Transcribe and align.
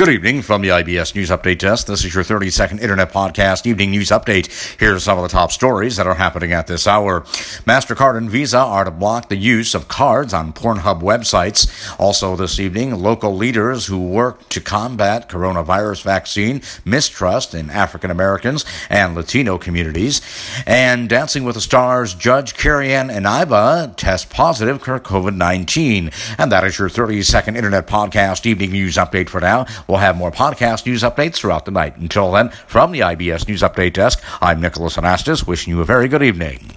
Good 0.00 0.08
evening 0.08 0.40
from 0.40 0.62
the 0.62 0.70
IBS 0.70 1.14
News 1.14 1.28
Update 1.28 1.58
Desk. 1.58 1.86
This 1.86 2.06
is 2.06 2.14
your 2.14 2.24
30 2.24 2.48
second 2.48 2.78
internet 2.78 3.12
podcast 3.12 3.66
evening 3.66 3.90
news 3.90 4.08
update. 4.08 4.48
Here 4.80 4.94
are 4.94 4.98
some 4.98 5.18
of 5.18 5.22
the 5.22 5.28
top 5.28 5.52
stories 5.52 5.96
that 5.96 6.06
are 6.06 6.14
happening 6.14 6.54
at 6.54 6.66
this 6.66 6.86
hour. 6.86 7.20
MasterCard 7.66 8.16
and 8.16 8.30
Visa 8.30 8.60
are 8.60 8.84
to 8.84 8.90
block 8.90 9.28
the 9.28 9.36
use 9.36 9.74
of 9.74 9.88
cards 9.88 10.32
on 10.32 10.54
Pornhub 10.54 11.02
websites. 11.02 11.94
Also 12.00 12.34
this 12.34 12.58
evening, 12.58 12.94
local 12.94 13.36
leaders 13.36 13.84
who 13.84 14.08
work 14.08 14.48
to 14.48 14.58
combat 14.62 15.28
coronavirus 15.28 16.02
vaccine 16.02 16.62
mistrust 16.86 17.52
in 17.52 17.68
African 17.68 18.10
Americans 18.10 18.64
and 18.88 19.14
Latino 19.14 19.58
communities. 19.58 20.22
And 20.66 21.10
Dancing 21.10 21.44
with 21.44 21.56
the 21.56 21.60
Stars 21.60 22.14
Judge 22.14 22.56
Carrie-Ann 22.56 23.10
Inaba 23.10 23.92
test 23.98 24.30
positive 24.30 24.80
for 24.80 24.98
COVID-19. 24.98 26.38
And 26.38 26.50
that 26.50 26.64
is 26.64 26.78
your 26.78 26.88
30 26.88 27.20
second 27.20 27.56
internet 27.56 27.86
podcast 27.86 28.46
evening 28.46 28.72
news 28.72 28.96
update 28.96 29.28
for 29.28 29.42
now. 29.42 29.66
We'll 29.90 29.98
have 29.98 30.16
more 30.16 30.30
podcast 30.30 30.86
news 30.86 31.02
updates 31.02 31.34
throughout 31.34 31.64
the 31.64 31.72
night. 31.72 31.96
Until 31.96 32.30
then, 32.30 32.50
from 32.68 32.92
the 32.92 33.00
IBS 33.00 33.48
News 33.48 33.62
Update 33.62 33.94
Desk, 33.94 34.22
I'm 34.40 34.60
Nicholas 34.60 34.96
Anastas, 34.96 35.48
wishing 35.48 35.72
you 35.72 35.80
a 35.80 35.84
very 35.84 36.06
good 36.06 36.22
evening. 36.22 36.69